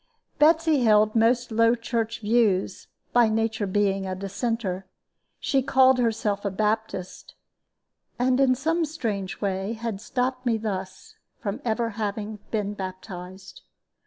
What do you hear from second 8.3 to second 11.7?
in some strange way had stopped me thus from